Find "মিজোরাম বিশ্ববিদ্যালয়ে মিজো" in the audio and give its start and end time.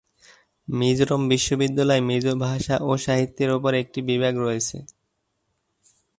0.67-2.33